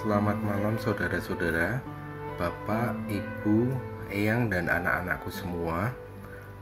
Selamat 0.00 0.40
malam 0.40 0.80
saudara-saudara, 0.80 1.76
Bapak, 2.40 2.96
Ibu, 3.12 3.68
Eyang, 4.08 4.48
dan 4.48 4.72
anak-anakku 4.72 5.28
semua. 5.28 5.92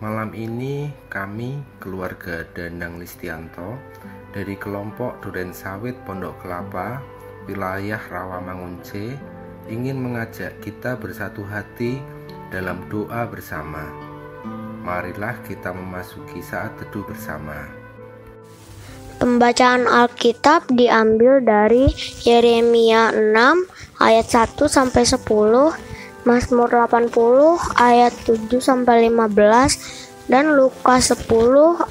Malam 0.03 0.35
ini 0.35 0.91
kami, 1.07 1.62
keluarga 1.79 2.43
Danang 2.51 2.98
Listianto, 2.98 3.79
dari 4.35 4.59
kelompok 4.59 5.23
Duren 5.23 5.55
Sawit 5.55 5.95
Pondok 6.03 6.35
Kelapa, 6.43 6.98
wilayah 7.47 8.03
Rawamangun 8.11 8.83
C, 8.83 9.15
ingin 9.70 10.02
mengajak 10.02 10.59
kita 10.59 10.98
bersatu 10.98 11.47
hati 11.47 12.02
dalam 12.51 12.91
doa 12.91 13.23
bersama. 13.30 13.87
Marilah 14.83 15.39
kita 15.47 15.70
memasuki 15.70 16.43
saat 16.43 16.75
teduh 16.83 17.07
bersama. 17.07 17.77
Pembacaan 19.19 19.91
Alkitab 19.91 20.71
diambil 20.71 21.43
dari 21.43 21.91
Yeremia 22.23 23.11
6 23.11 23.67
ayat 23.99 24.31
1 24.31 24.55
sampai 24.71 25.03
10, 25.03 25.19
Mazmur 26.23 26.71
80 26.71 27.11
ayat 27.83 28.15
7 28.15 28.63
sampai 28.63 29.11
15 29.11 30.31
dan 30.31 30.55
Lukas 30.55 31.11
10 31.11 31.27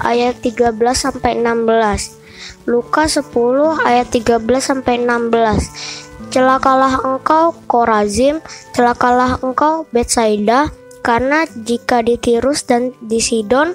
ayat 0.00 0.40
13 0.40 0.72
sampai 0.96 1.36
16. 1.36 2.16
Lukas 2.64 3.20
10 3.20 3.28
ayat 3.76 4.08
13 4.08 4.40
sampai 4.64 4.96
16. 4.96 6.32
Celakalah 6.32 6.96
engkau 7.04 7.52
Korazim, 7.68 8.40
celakalah 8.72 9.36
engkau 9.44 9.84
Betsaida, 9.92 10.72
karena 11.08 11.48
jika 11.64 12.04
di 12.04 12.20
Tirus 12.20 12.68
dan 12.68 12.92
di 13.00 13.16
Sidon 13.16 13.72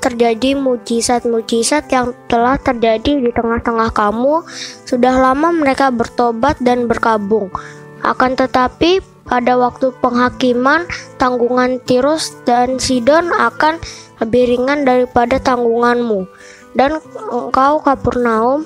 terjadi 0.00 0.56
mujizat-mujizat 0.56 1.92
yang 1.92 2.16
telah 2.24 2.56
terjadi 2.56 3.20
di 3.20 3.28
tengah-tengah 3.36 3.92
kamu, 3.92 4.40
sudah 4.88 5.12
lama 5.12 5.52
mereka 5.52 5.92
bertobat 5.92 6.56
dan 6.64 6.88
berkabung. 6.88 7.52
Akan 8.00 8.32
tetapi, 8.32 9.04
pada 9.28 9.60
waktu 9.60 9.92
penghakiman, 10.00 10.88
tanggungan 11.20 11.84
Tirus 11.84 12.32
dan 12.48 12.80
Sidon 12.80 13.28
akan 13.28 13.76
lebih 14.24 14.56
ringan 14.56 14.88
daripada 14.88 15.36
tanggunganmu. 15.36 16.24
Dan 16.72 16.96
engkau 17.28 17.84
Kapernaum, 17.84 18.64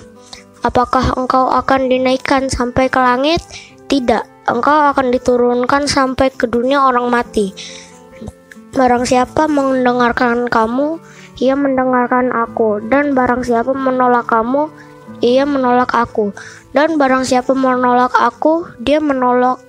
apakah 0.62 1.18
engkau 1.18 1.50
akan 1.50 1.90
dinaikkan 1.90 2.46
sampai 2.46 2.86
ke 2.86 3.02
langit? 3.02 3.42
Tidak, 3.90 4.46
engkau 4.46 4.94
akan 4.94 5.10
diturunkan 5.10 5.90
sampai 5.90 6.30
ke 6.30 6.46
dunia 6.46 6.78
orang 6.78 7.10
mati. 7.10 7.50
Barang 8.74 9.06
siapa 9.06 9.46
mendengarkan 9.46 10.50
kamu, 10.50 10.98
ia 11.38 11.54
mendengarkan 11.54 12.34
aku, 12.34 12.82
dan 12.82 13.14
barang 13.14 13.46
siapa 13.46 13.70
menolak 13.70 14.26
kamu, 14.26 14.66
ia 15.22 15.46
menolak 15.46 15.94
aku, 15.94 16.34
dan 16.74 16.98
barang 16.98 17.22
siapa 17.22 17.54
menolak 17.54 18.10
aku, 18.18 18.66
dia 18.82 18.98
menolak 18.98 19.62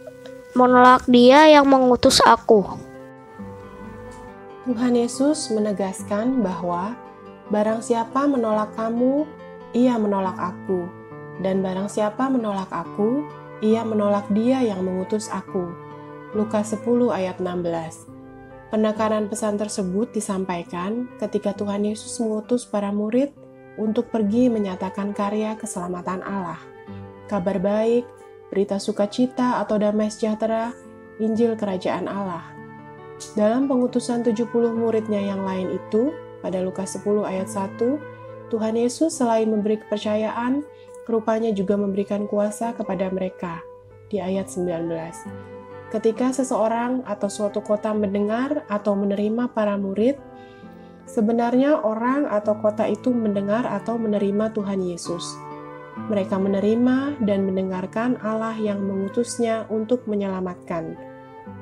menolak 0.57 1.05
dia 1.05 1.45
yang 1.45 1.69
mengutus 1.69 2.17
aku. 2.25 2.65
Tuhan 4.65 4.97
Yesus 4.97 5.53
menegaskan 5.53 6.41
bahwa 6.41 6.97
barang 7.53 7.85
siapa 7.85 8.25
menolak 8.25 8.73
kamu, 8.73 9.29
ia 9.77 10.01
menolak 10.01 10.33
aku, 10.33 10.89
dan 11.45 11.61
barang 11.61 11.93
siapa 11.93 12.25
menolak 12.25 12.73
aku, 12.73 13.21
ia 13.61 13.85
menolak 13.85 14.25
dia 14.33 14.65
yang 14.65 14.81
mengutus 14.81 15.29
aku. 15.29 15.69
Lukas 16.33 16.73
10 16.73 17.13
ayat 17.13 17.37
16 17.37 18.14
Penekanan 18.73 19.29
pesan 19.29 19.61
tersebut 19.61 20.09
disampaikan 20.09 21.05
ketika 21.21 21.53
Tuhan 21.53 21.85
Yesus 21.85 22.17
mengutus 22.17 22.65
para 22.65 22.89
murid 22.89 23.29
untuk 23.77 24.09
pergi 24.09 24.49
menyatakan 24.49 25.13
karya 25.13 25.53
keselamatan 25.53 26.25
Allah. 26.25 26.57
Kabar 27.29 27.61
baik, 27.61 28.09
berita 28.49 28.81
sukacita 28.81 29.61
atau 29.61 29.77
damai 29.77 30.09
sejahtera, 30.09 30.73
Injil 31.21 31.53
Kerajaan 31.53 32.09
Allah. 32.09 32.43
Dalam 33.37 33.69
pengutusan 33.71 34.25
70 34.25 34.49
muridnya 34.75 35.21
yang 35.23 35.45
lain 35.45 35.71
itu, 35.71 36.11
pada 36.43 36.59
Lukas 36.59 36.97
10 36.99 37.23
ayat 37.23 37.47
1, 37.47 38.51
Tuhan 38.51 38.75
Yesus 38.75 39.15
selain 39.15 39.47
memberi 39.47 39.79
kepercayaan, 39.79 40.65
rupanya 41.07 41.53
juga 41.53 41.77
memberikan 41.79 42.25
kuasa 42.25 42.73
kepada 42.73 43.07
mereka. 43.13 43.61
Di 44.11 44.21
ayat 44.21 44.51
19. 44.51 45.54
Ketika 45.93 46.33
seseorang 46.33 47.05
atau 47.05 47.29
suatu 47.29 47.61
kota 47.61 47.93
mendengar 47.93 48.65
atau 48.65 48.97
menerima 48.97 49.53
para 49.53 49.77
murid, 49.77 50.17
sebenarnya 51.05 51.77
orang 51.85 52.25
atau 52.25 52.57
kota 52.57 52.89
itu 52.89 53.13
mendengar 53.13 53.69
atau 53.69 53.95
menerima 54.01 54.49
Tuhan 54.51 54.81
Yesus. 54.81 55.37
Mereka 55.95 56.35
menerima 56.35 57.23
dan 57.23 57.47
mendengarkan 57.47 58.19
Allah 58.19 58.57
yang 58.59 58.83
mengutusnya 58.83 59.63
untuk 59.71 60.03
menyelamatkan. 60.09 60.97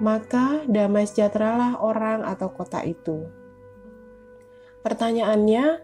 Maka 0.01 0.65
damai 0.65 1.05
sejahteralah 1.05 1.77
orang 1.83 2.25
atau 2.25 2.49
kota 2.49 2.81
itu. 2.81 3.29
Pertanyaannya, 4.81 5.79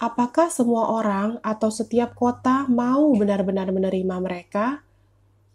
apakah 0.00 0.50
semua 0.50 0.90
orang 0.90 1.38
atau 1.44 1.70
setiap 1.70 2.16
kota 2.18 2.66
mau 2.66 3.14
benar-benar 3.14 3.70
menerima 3.70 4.16
mereka? 4.18 4.82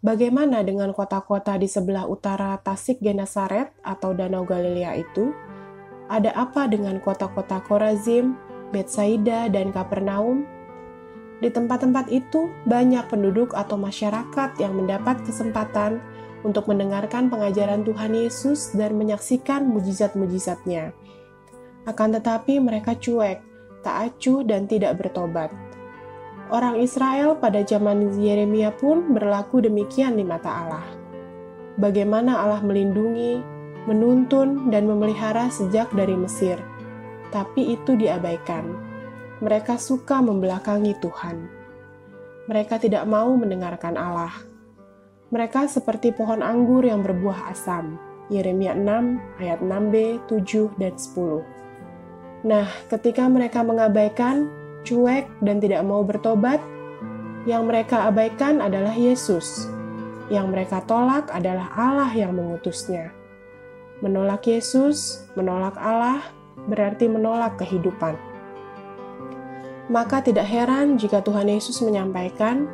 Bagaimana 0.00 0.64
dengan 0.64 0.96
kota-kota 0.96 1.60
di 1.60 1.68
sebelah 1.68 2.08
utara 2.08 2.56
Tasik 2.56 3.04
Genesaret 3.04 3.68
atau 3.84 4.16
Danau 4.16 4.48
Galilea 4.48 4.96
itu? 4.96 5.36
Ada 6.08 6.32
apa 6.32 6.64
dengan 6.72 6.96
kota-kota 7.04 7.60
Korazim, 7.68 8.32
Betsaida, 8.72 9.52
dan 9.52 9.68
Kapernaum? 9.76 10.48
Di 11.44 11.52
tempat-tempat 11.52 12.08
itu 12.08 12.48
banyak 12.64 13.12
penduduk 13.12 13.52
atau 13.52 13.76
masyarakat 13.76 14.56
yang 14.56 14.72
mendapat 14.72 15.20
kesempatan 15.20 16.00
untuk 16.48 16.64
mendengarkan 16.72 17.28
pengajaran 17.28 17.84
Tuhan 17.84 18.16
Yesus 18.16 18.72
dan 18.72 18.96
menyaksikan 18.96 19.68
mujizat-mujizatnya. 19.68 20.96
Akan 21.84 22.16
tetapi 22.16 22.56
mereka 22.56 22.96
cuek, 22.96 23.44
tak 23.84 23.96
acuh, 24.16 24.48
dan 24.48 24.64
tidak 24.64 24.96
bertobat. 24.96 25.52
Orang 26.50 26.82
Israel 26.82 27.38
pada 27.38 27.62
zaman 27.62 28.18
Yeremia 28.18 28.74
pun 28.74 29.14
berlaku 29.14 29.62
demikian 29.62 30.18
di 30.18 30.26
mata 30.26 30.50
Allah. 30.50 30.86
Bagaimana 31.78 32.42
Allah 32.42 32.58
melindungi, 32.66 33.38
menuntun, 33.86 34.66
dan 34.66 34.90
memelihara 34.90 35.46
sejak 35.46 35.86
dari 35.94 36.18
Mesir, 36.18 36.58
tapi 37.30 37.78
itu 37.78 37.94
diabaikan. 37.94 38.66
Mereka 39.38 39.78
suka 39.78 40.18
membelakangi 40.18 40.98
Tuhan. 40.98 41.46
Mereka 42.50 42.82
tidak 42.82 43.06
mau 43.06 43.30
mendengarkan 43.38 43.94
Allah. 43.94 44.34
Mereka 45.30 45.70
seperti 45.70 46.10
pohon 46.10 46.42
anggur 46.42 46.82
yang 46.82 47.06
berbuah 47.06 47.54
asam. 47.54 47.94
Yeremia 48.26 48.74
6 48.74 49.38
ayat 49.38 49.62
6b, 49.62 49.94
7, 50.26 50.66
dan 50.82 50.98
10. 50.98 51.46
Nah, 52.42 52.66
ketika 52.90 53.30
mereka 53.30 53.62
mengabaikan, 53.62 54.59
cuek, 54.86 55.28
dan 55.44 55.60
tidak 55.60 55.84
mau 55.84 56.04
bertobat, 56.04 56.60
yang 57.48 57.68
mereka 57.68 58.08
abaikan 58.08 58.60
adalah 58.60 58.92
Yesus. 58.92 59.68
Yang 60.28 60.46
mereka 60.52 60.78
tolak 60.84 61.26
adalah 61.32 61.72
Allah 61.74 62.12
yang 62.12 62.36
mengutusnya. 62.36 63.10
Menolak 64.04 64.46
Yesus, 64.46 65.26
menolak 65.34 65.74
Allah, 65.80 66.22
berarti 66.68 67.08
menolak 67.08 67.58
kehidupan. 67.58 68.14
Maka 69.90 70.22
tidak 70.22 70.46
heran 70.46 70.94
jika 71.00 71.18
Tuhan 71.18 71.50
Yesus 71.50 71.82
menyampaikan 71.82 72.70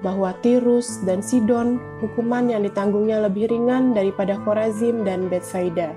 bahwa 0.00 0.32
Tirus 0.40 1.02
dan 1.04 1.20
Sidon 1.20 1.76
hukuman 2.00 2.48
yang 2.48 2.64
ditanggungnya 2.64 3.20
lebih 3.26 3.50
ringan 3.50 3.92
daripada 3.92 4.38
Korazim 4.46 5.02
dan 5.04 5.28
Betsaida. 5.28 5.92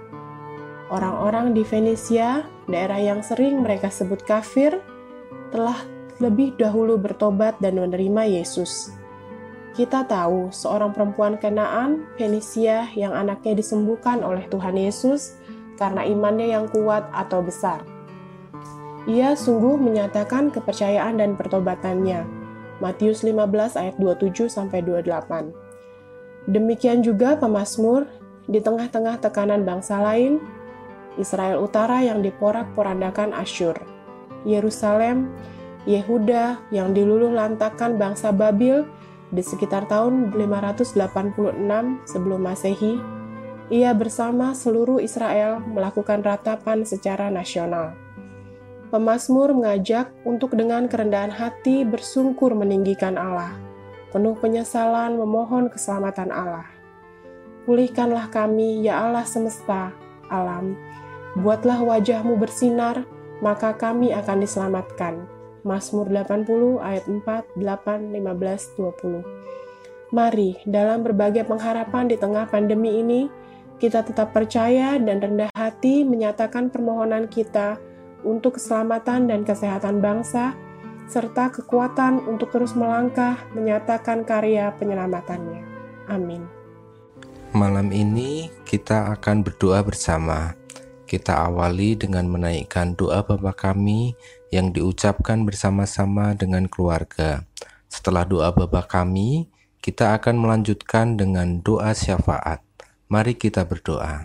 Orang-orang 0.91 1.55
di 1.55 1.63
Venesia, 1.63 2.43
daerah 2.67 2.99
yang 2.99 3.23
sering 3.23 3.63
mereka 3.63 3.87
sebut 3.87 4.19
kafir, 4.27 4.83
telah 5.51 5.77
lebih 6.23 6.55
dahulu 6.55 6.95
bertobat 6.95 7.59
dan 7.59 7.77
menerima 7.77 8.41
Yesus. 8.41 8.95
Kita 9.71 10.03
tahu 10.03 10.51
seorang 10.51 10.91
perempuan 10.91 11.39
Kenaan, 11.39 12.03
Fenisia, 12.19 12.91
yang 12.91 13.15
anaknya 13.15 13.55
disembuhkan 13.55 14.19
oleh 14.19 14.43
Tuhan 14.51 14.75
Yesus 14.75 15.39
karena 15.79 16.03
imannya 16.03 16.51
yang 16.51 16.67
kuat 16.67 17.07
atau 17.15 17.39
besar. 17.39 17.81
Ia 19.09 19.33
sungguh 19.33 19.81
menyatakan 19.81 20.53
kepercayaan 20.53 21.17
dan 21.17 21.33
pertobatannya. 21.33 22.27
Matius 22.83 23.25
15 23.25 23.79
ayat 23.79 23.95
27 23.97 24.45
sampai 24.51 24.85
28. 24.85 26.51
Demikian 26.51 27.01
juga 27.01 27.37
pemazmur 27.37 28.05
di 28.45 28.61
tengah-tengah 28.61 29.21
tekanan 29.21 29.65
bangsa 29.65 30.01
lain, 30.01 30.41
Israel 31.17 31.61
Utara 31.65 32.01
yang 32.01 32.21
diporak-porandakan 32.21 33.33
Asyur. 33.37 33.90
Yerusalem, 34.43 35.31
Yehuda 35.89 36.61
yang 36.69 36.93
diluluh 36.93 37.33
lantakan 37.33 37.97
bangsa 37.97 38.29
Babil 38.29 38.85
di 39.33 39.41
sekitar 39.41 39.89
tahun 39.89 40.29
586 40.35 40.93
sebelum 42.05 42.39
Masehi, 42.43 43.01
ia 43.71 43.95
bersama 43.95 44.51
seluruh 44.51 44.99
Israel 44.99 45.63
melakukan 45.63 46.21
ratapan 46.21 46.83
secara 46.83 47.31
nasional. 47.31 47.95
Pemazmur 48.91 49.55
mengajak 49.55 50.11
untuk 50.27 50.51
dengan 50.59 50.91
kerendahan 50.91 51.31
hati 51.31 51.87
bersungkur 51.87 52.51
meninggikan 52.51 53.15
Allah. 53.15 53.55
penuh 54.11 54.35
penyesalan 54.35 55.15
memohon 55.15 55.71
keselamatan 55.71 56.35
Allah. 56.35 56.67
Pulihkanlah 57.63 58.27
kami, 58.27 58.83
ya 58.83 59.07
Allah 59.07 59.23
semesta, 59.23 59.95
alam. 60.27 60.75
Buatlah 61.39 61.79
wajahmu 61.79 62.35
bersinar, 62.35 63.07
maka 63.41 63.75
kami 63.75 64.13
akan 64.13 64.45
diselamatkan. 64.45 65.27
Mazmur 65.61 66.09
80 66.09 66.81
ayat 66.81 67.05
4, 67.05 67.57
8, 67.57 68.13
15, 68.13 68.77
20. 68.77 69.21
Mari, 70.11 70.57
dalam 70.65 71.05
berbagai 71.05 71.45
pengharapan 71.45 72.09
di 72.09 72.17
tengah 72.17 72.49
pandemi 72.49 72.99
ini, 72.99 73.29
kita 73.77 74.05
tetap 74.05 74.33
percaya 74.33 74.97
dan 75.01 75.21
rendah 75.21 75.49
hati 75.57 76.05
menyatakan 76.05 76.69
permohonan 76.69 77.25
kita 77.25 77.81
untuk 78.21 78.61
keselamatan 78.61 79.29
dan 79.29 79.41
kesehatan 79.41 80.01
bangsa, 80.01 80.53
serta 81.09 81.49
kekuatan 81.49 82.21
untuk 82.29 82.53
terus 82.53 82.77
melangkah 82.77 83.41
menyatakan 83.57 84.21
karya 84.21 84.69
penyelamatannya. 84.77 85.61
Amin. 86.11 86.45
Malam 87.51 87.91
ini 87.91 88.47
kita 88.63 89.11
akan 89.17 89.43
berdoa 89.43 89.83
bersama. 89.83 90.60
Kita 91.11 91.51
awali 91.51 91.99
dengan 91.99 92.23
menaikkan 92.31 92.95
doa 92.95 93.19
Bapa 93.19 93.51
kami 93.51 94.15
yang 94.47 94.71
diucapkan 94.71 95.43
bersama-sama 95.43 96.31
dengan 96.39 96.71
keluarga. 96.71 97.43
Setelah 97.91 98.23
doa 98.23 98.55
Bapa 98.55 98.87
kami, 98.87 99.51
kita 99.83 100.15
akan 100.15 100.39
melanjutkan 100.39 101.19
dengan 101.19 101.59
doa 101.59 101.91
syafaat. 101.91 102.63
Mari 103.11 103.35
kita 103.35 103.67
berdoa. 103.67 104.23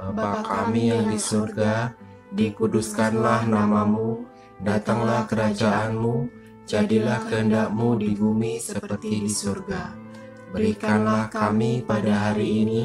Bapa 0.00 0.40
kami 0.40 0.88
yang 0.88 1.12
di 1.12 1.20
surga, 1.20 1.92
dikuduskanlah 2.32 3.44
namamu, 3.44 4.24
Datanglah 4.58 5.22
kerajaanmu, 5.30 6.26
jadilah 6.66 7.22
kehendakmu 7.30 7.94
di 7.94 8.10
bumi 8.18 8.58
seperti 8.58 9.22
di 9.22 9.30
surga. 9.30 9.94
Berikanlah 10.50 11.30
kami 11.30 11.86
pada 11.86 12.32
hari 12.32 12.66
ini 12.66 12.82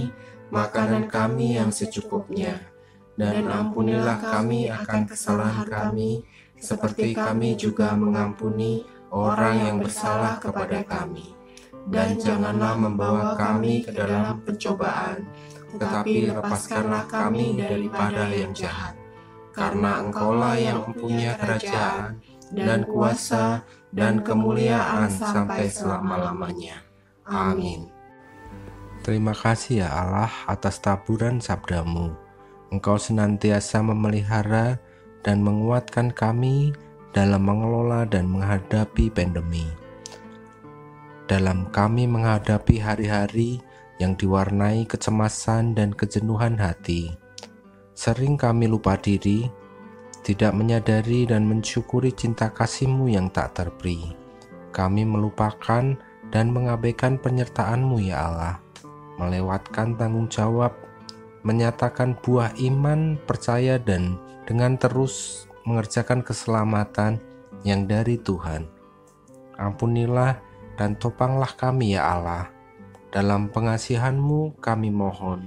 makanan 0.53 1.09
kami 1.09 1.57
yang 1.57 1.73
secukupnya, 1.73 2.72
dan 3.19 3.45
ampunilah 3.45 4.17
kami 4.19 4.69
akan 4.69 5.01
kesalahan 5.05 5.67
kami, 5.69 6.25
seperti 6.57 7.13
kami 7.13 7.53
juga 7.53 7.93
mengampuni 7.93 8.83
orang 9.13 9.57
yang 9.69 9.77
bersalah 9.81 10.41
kepada 10.41 10.81
kami. 10.85 11.35
Dan 11.83 12.15
janganlah 12.15 12.79
membawa 12.79 13.35
kami 13.35 13.83
ke 13.83 13.91
dalam 13.91 14.39
pencobaan, 14.47 15.27
tetapi 15.75 16.31
lepaskanlah 16.31 17.05
kami 17.11 17.59
daripada 17.59 18.31
yang 18.31 18.55
jahat 18.55 19.03
karena 19.53 20.01
Engkaulah 20.01 20.57
yang 20.57 20.81
mempunyai 20.89 21.37
kerajaan 21.37 22.17
dan 22.51 22.81
kuasa 22.89 23.61
dan 23.93 24.25
kemuliaan 24.25 25.07
sampai 25.13 25.69
selama-lamanya. 25.69 26.81
Amin. 27.29 27.87
Terima 29.05 29.37
kasih 29.37 29.85
ya 29.85 29.89
Allah 29.93 30.33
atas 30.49 30.81
taburan 30.81 31.37
sabdamu. 31.37 32.22
Engkau 32.73 32.97
senantiasa 32.97 33.85
memelihara 33.85 34.81
dan 35.21 35.45
menguatkan 35.45 36.09
kami 36.09 36.73
dalam 37.13 37.45
mengelola 37.45 38.09
dan 38.09 38.25
menghadapi 38.25 39.13
pandemi. 39.13 39.69
Dalam 41.29 41.69
kami 41.69 42.09
menghadapi 42.09 42.81
hari-hari 42.81 43.61
yang 44.01 44.17
diwarnai 44.17 44.89
kecemasan 44.89 45.77
dan 45.77 45.93
kejenuhan 45.93 46.57
hati, 46.57 47.13
Sering 47.93 48.41
kami 48.41 48.65
lupa 48.65 48.97
diri, 48.97 49.45
tidak 50.25 50.57
menyadari 50.57 51.29
dan 51.29 51.45
mensyukuri 51.45 52.09
cinta 52.09 52.49
kasih-Mu 52.49 53.05
yang 53.05 53.29
tak 53.29 53.53
terperi. 53.53 54.17
Kami 54.73 55.05
melupakan 55.05 55.93
dan 56.33 56.45
mengabaikan 56.49 57.21
penyertaan-Mu 57.21 58.01
ya 58.01 58.33
Allah, 58.33 58.55
melewatkan 59.21 59.93
tanggung 59.93 60.25
jawab, 60.25 60.73
menyatakan 61.43 62.15
buah 62.23 62.55
iman, 62.59 63.19
percaya 63.27 63.75
dan 63.77 64.15
dengan 64.47 64.79
terus 64.79 65.45
mengerjakan 65.67 66.23
keselamatan 66.23 67.19
yang 67.67 67.87
dari 67.87 68.19
Tuhan. 68.19 68.67
Ampunilah 69.55 70.39
dan 70.75 70.97
topanglah 70.97 71.51
kami 71.53 71.95
ya 71.95 72.17
Allah. 72.17 72.49
Dalam 73.13 73.51
pengasihan-Mu 73.53 74.57
kami 74.57 74.89
mohon. 74.89 75.45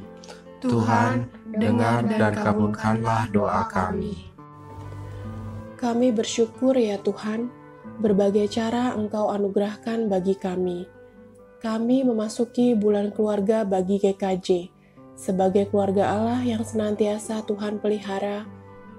Tuhan, 0.63 1.29
dengar 1.53 2.07
dan 2.07 2.33
kabulkanlah 2.33 3.29
doa 3.35 3.67
kami. 3.69 4.31
Kami 5.77 6.09
bersyukur 6.15 6.73
ya 6.79 6.97
Tuhan, 6.97 7.53
berbagai 8.01 8.49
cara 8.49 8.97
Engkau 8.97 9.29
anugerahkan 9.29 10.09
bagi 10.09 10.39
kami. 10.39 10.89
Kami 11.61 12.07
memasuki 12.07 12.73
bulan 12.73 13.13
keluarga 13.13 13.67
bagi 13.67 14.01
GKJ. 14.01 14.76
Sebagai 15.17 15.73
keluarga 15.73 16.13
Allah 16.13 16.45
yang 16.45 16.61
senantiasa 16.61 17.41
Tuhan 17.49 17.81
pelihara, 17.81 18.45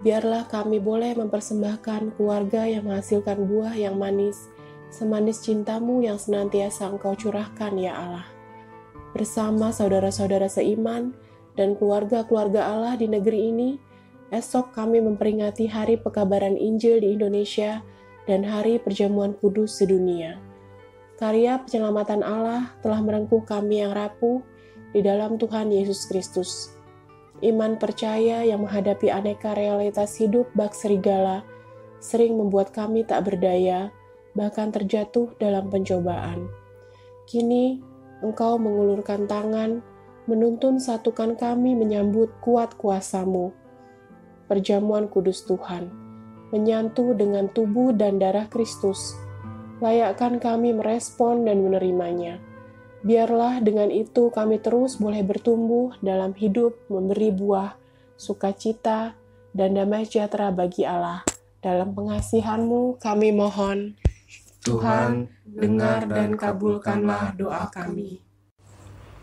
biarlah 0.02 0.50
kami 0.50 0.82
boleh 0.82 1.14
mempersembahkan 1.14 2.18
keluarga 2.18 2.66
yang 2.66 2.90
menghasilkan 2.90 3.46
buah 3.46 3.78
yang 3.78 4.02
manis, 4.02 4.50
semanis 4.90 5.46
cintamu 5.46 6.02
yang 6.02 6.18
senantiasa 6.18 6.90
Engkau 6.90 7.14
curahkan 7.14 7.74
ya 7.78 7.94
Allah. 7.94 8.26
Bersama 9.14 9.70
saudara-saudara 9.70 10.50
seiman, 10.50 11.14
dan 11.58 11.74
keluarga-keluarga 11.74 12.70
Allah 12.70 12.94
di 12.96 13.10
negeri 13.10 13.50
ini, 13.50 13.70
esok 14.30 14.78
kami 14.78 15.02
memperingati 15.02 15.66
Hari 15.66 15.98
Pekabaran 16.06 16.54
Injil 16.54 17.02
di 17.02 17.18
Indonesia 17.18 17.82
dan 18.30 18.46
Hari 18.46 18.78
Perjamuan 18.78 19.34
Kudus 19.34 19.82
sedunia. 19.82 20.38
Karya 21.18 21.58
penyelamatan 21.66 22.22
Allah 22.22 22.78
telah 22.86 23.02
merengkuh 23.02 23.42
kami 23.42 23.82
yang 23.82 23.98
rapuh 23.98 24.46
di 24.98 25.06
dalam 25.06 25.38
Tuhan 25.38 25.70
Yesus 25.70 26.10
Kristus. 26.10 26.74
Iman 27.46 27.78
percaya 27.78 28.42
yang 28.42 28.66
menghadapi 28.66 29.14
aneka 29.14 29.54
realitas 29.54 30.18
hidup 30.18 30.50
bak 30.58 30.74
serigala 30.74 31.46
sering 32.02 32.34
membuat 32.34 32.74
kami 32.74 33.06
tak 33.06 33.30
berdaya, 33.30 33.94
bahkan 34.34 34.74
terjatuh 34.74 35.38
dalam 35.38 35.70
pencobaan. 35.70 36.50
Kini, 37.30 37.78
Engkau 38.26 38.58
mengulurkan 38.58 39.30
tangan 39.30 39.86
menuntun 40.26 40.82
satukan 40.82 41.38
kami 41.38 41.78
menyambut 41.78 42.34
kuat 42.42 42.74
kuasamu. 42.74 43.54
Perjamuan 44.50 45.06
kudus 45.06 45.46
Tuhan, 45.46 45.94
menyantu 46.50 47.14
dengan 47.14 47.46
tubuh 47.54 47.94
dan 47.94 48.18
darah 48.18 48.50
Kristus, 48.50 49.14
layakkan 49.78 50.42
kami 50.42 50.74
merespon 50.74 51.46
dan 51.46 51.62
menerimanya. 51.62 52.47
Biarlah 53.06 53.62
dengan 53.62 53.94
itu 53.94 54.34
kami 54.34 54.58
terus 54.58 54.98
boleh 54.98 55.22
bertumbuh 55.22 55.94
dalam 56.02 56.34
hidup 56.34 56.74
memberi 56.90 57.30
buah, 57.30 57.78
sukacita, 58.18 59.14
dan 59.54 59.78
damai 59.78 60.06
sejahtera 60.06 60.50
bagi 60.50 60.86
Allah. 60.86 61.22
Dalam 61.62 61.94
pengasihanmu 61.94 63.02
kami 63.02 63.34
mohon, 63.34 63.98
Tuhan, 64.62 65.32
dengar 65.46 66.06
dan 66.10 66.38
kabulkanlah 66.38 67.38
doa 67.38 67.70
kami. 67.70 68.22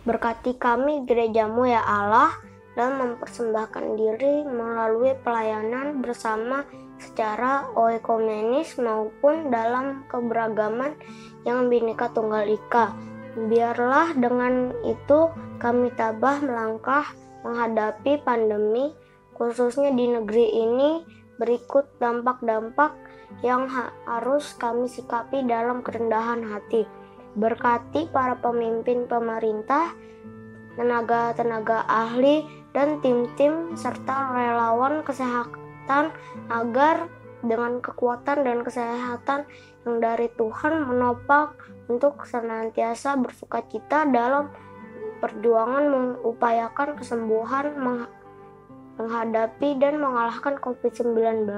Berkati 0.04 0.57
kami 0.61 1.09
gerejamu 1.09 1.64
ya 1.64 1.81
Allah 1.81 2.33
dan 2.75 2.99
mempersembahkan 2.99 3.85
diri 3.97 4.45
melalui 4.45 5.14
pelayanan 5.23 6.02
bersama 6.02 6.66
secara 6.99 7.71
oekumenis 7.75 8.76
maupun 8.78 9.49
dalam 9.49 10.04
keberagaman 10.11 10.99
yang 11.47 11.71
bineka 11.71 12.11
tunggal 12.11 12.45
ika. 12.45 13.13
Biarlah 13.34 14.14
dengan 14.14 14.70
itu 14.86 15.30
kami 15.58 15.90
tabah 15.98 16.38
melangkah 16.38 17.02
menghadapi 17.42 18.22
pandemi 18.22 18.94
khususnya 19.34 19.90
di 19.90 20.06
negeri 20.06 20.46
ini 20.54 20.90
berikut 21.34 21.98
dampak-dampak 21.98 22.94
yang 23.42 23.66
harus 24.06 24.54
kami 24.54 24.86
sikapi 24.86 25.42
dalam 25.42 25.82
kerendahan 25.82 26.46
hati. 26.46 26.86
Berkati 27.34 28.06
para 28.14 28.38
pemimpin 28.38 29.10
pemerintah, 29.10 29.90
tenaga-tenaga 30.78 31.82
ahli, 31.90 32.46
dan 32.70 33.02
tim-tim 33.02 33.74
serta 33.74 34.30
relawan 34.30 35.02
kesehatan 35.02 36.14
agar 36.46 37.10
dengan 37.42 37.82
kekuatan 37.82 38.46
dan 38.46 38.62
kesehatan 38.62 39.46
yang 39.82 39.96
dari 39.98 40.30
Tuhan 40.38 40.86
menopang 40.86 41.54
untuk 41.88 42.24
senantiasa 42.24 43.16
bersuka 43.20 43.60
cita 43.68 44.08
dalam 44.08 44.48
perjuangan 45.20 45.84
mengupayakan 45.88 46.96
kesembuhan 46.96 47.72
menghadapi 49.00 49.76
dan 49.80 50.00
mengalahkan 50.00 50.60
COVID-19. 50.60 51.48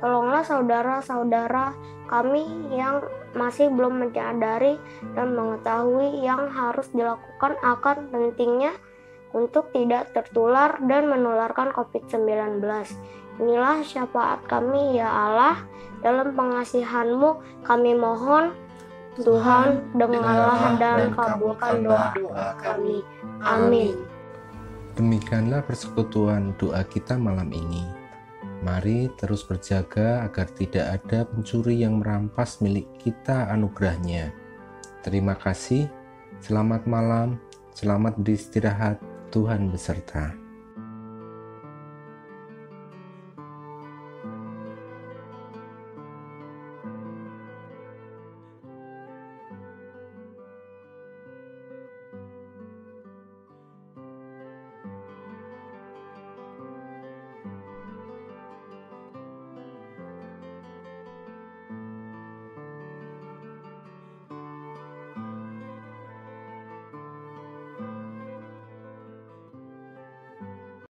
Tolonglah 0.00 0.42
saudara-saudara 0.42 1.76
kami 2.08 2.46
yang 2.72 3.04
masih 3.36 3.70
belum 3.70 4.02
menyadari 4.02 4.80
dan 5.14 5.36
mengetahui 5.38 6.24
yang 6.24 6.50
harus 6.50 6.90
dilakukan 6.90 7.54
akan 7.62 8.10
pentingnya 8.10 8.74
untuk 9.30 9.70
tidak 9.70 10.10
tertular 10.10 10.74
dan 10.90 11.06
menularkan 11.06 11.70
COVID-19. 11.70 12.58
Inilah 13.38 13.80
syafaat 13.86 14.42
kami 14.50 14.98
ya 14.98 15.06
Allah, 15.06 15.62
dalam 16.02 16.34
pengasihanmu 16.34 17.62
kami 17.62 17.94
mohon, 17.94 18.52
Tuhan, 19.18 19.90
dengarlah 19.98 20.78
dan 20.78 21.10
kabulkan 21.10 21.82
doa-doa 21.82 22.54
kami. 22.62 23.02
Amin. 23.42 23.94
Demikianlah 24.94 25.66
persekutuan 25.66 26.54
doa 26.60 26.86
kita 26.86 27.18
malam 27.18 27.50
ini. 27.50 27.82
Mari 28.60 29.08
terus 29.16 29.40
berjaga 29.40 30.28
agar 30.28 30.52
tidak 30.52 31.00
ada 31.00 31.24
pencuri 31.24 31.80
yang 31.80 31.98
merampas 31.98 32.60
milik 32.60 32.84
kita 33.00 33.48
anugerahnya. 33.48 34.30
Terima 35.00 35.32
kasih, 35.32 35.88
selamat 36.44 36.84
malam, 36.84 37.40
selamat 37.72 38.20
beristirahat, 38.20 39.00
Tuhan 39.32 39.72
beserta. 39.72 40.39